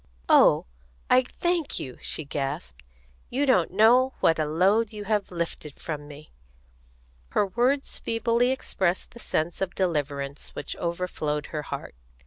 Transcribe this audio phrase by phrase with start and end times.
[0.29, 0.65] "Oh,
[1.11, 2.81] I thank you!" she gasped.
[3.29, 6.31] "You don't know what a load you have lifted from me!"
[7.33, 11.93] Her words feebly expressed the sense of deliverance which overflowed her heart.